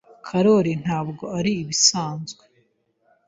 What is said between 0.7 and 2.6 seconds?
ntabwo ari ibisanzwe.